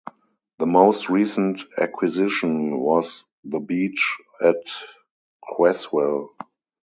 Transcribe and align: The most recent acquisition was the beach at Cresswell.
The 0.57 0.65
most 0.65 1.09
recent 1.11 1.61
acquisition 1.77 2.79
was 2.79 3.23
the 3.43 3.59
beach 3.59 4.17
at 4.43 4.55
Cresswell. 5.43 6.31